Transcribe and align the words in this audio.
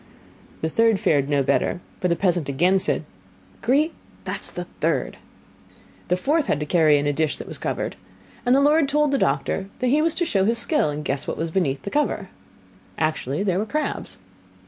The 0.61 0.69
third 0.69 0.99
fared 0.99 1.29
no 1.29 1.43
better, 1.43 1.79
for 1.99 2.07
the 2.07 2.15
peasant 2.15 2.49
again 2.49 2.79
said: 2.79 3.03
'Grete, 3.61 3.93
that 4.23 4.41
is 4.41 4.49
the 4.49 4.63
third.' 4.79 5.17
The 6.07 6.17
fourth 6.17 6.47
had 6.47 6.59
to 6.59 6.65
carry 6.65 6.97
in 6.97 7.05
a 7.05 7.13
dish 7.13 7.37
that 7.37 7.45
was 7.47 7.59
covered, 7.59 7.95
and 8.43 8.55
the 8.55 8.61
lord 8.61 8.89
told 8.89 9.11
the 9.11 9.19
doctor 9.19 9.69
that 9.77 9.89
he 9.89 10.01
was 10.01 10.15
to 10.15 10.25
show 10.25 10.43
his 10.45 10.57
skill, 10.57 10.89
and 10.89 11.05
guess 11.05 11.27
what 11.27 11.37
was 11.37 11.51
beneath 11.51 11.83
the 11.83 11.91
cover. 11.91 12.29
Actually, 12.97 13.43
there 13.43 13.59
were 13.59 13.65
crabs. 13.67 14.17